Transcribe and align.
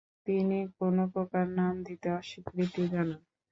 তিনি 0.27 0.59
কোন 0.77 0.95
প্রকার 1.13 1.45
নাম 1.59 1.73
দিতে 1.87 2.07
অস্বীকৃতি 2.19 2.81
জানান। 2.91 3.19